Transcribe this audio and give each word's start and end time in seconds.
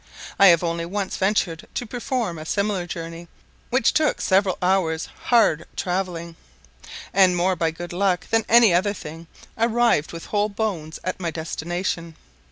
I 0.39 0.47
have 0.47 0.63
only 0.63 0.83
once 0.87 1.15
ventured 1.15 1.67
to 1.75 1.85
perform 1.85 2.39
a 2.39 2.45
similar 2.47 2.87
journey, 2.87 3.27
which 3.69 3.93
took 3.93 4.19
several 4.19 4.57
hours 4.59 5.07
hard 5.25 5.67
travelling, 5.75 6.35
and, 7.13 7.35
more 7.37 7.55
by 7.55 7.69
good 7.69 7.93
luck 7.93 8.25
than 8.31 8.43
any 8.49 8.73
other 8.73 8.93
thing, 8.93 9.27
arrived 9.59 10.11
with 10.11 10.25
whole 10.33 10.49
bones 10.49 10.97
at 11.03 11.19
my 11.19 11.29
destination. 11.29 12.15